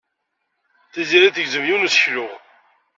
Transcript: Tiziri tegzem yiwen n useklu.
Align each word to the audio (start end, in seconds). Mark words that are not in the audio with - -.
Tiziri 0.91 1.29
tegzem 1.35 1.65
yiwen 1.67 1.81
n 1.83 1.87
useklu. 1.87 2.27